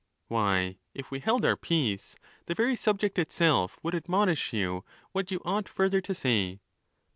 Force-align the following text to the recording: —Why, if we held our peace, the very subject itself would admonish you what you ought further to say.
—Why, 0.29 0.77
if 0.95 1.11
we 1.11 1.19
held 1.19 1.45
our 1.45 1.55
peace, 1.55 2.15
the 2.47 2.55
very 2.55 2.75
subject 2.75 3.19
itself 3.19 3.77
would 3.83 3.93
admonish 3.93 4.51
you 4.51 4.83
what 5.11 5.29
you 5.29 5.39
ought 5.45 5.69
further 5.69 6.01
to 6.01 6.15
say. 6.15 6.59